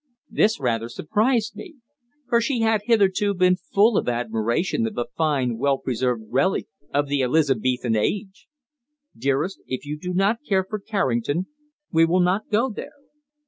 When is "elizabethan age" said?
7.21-8.47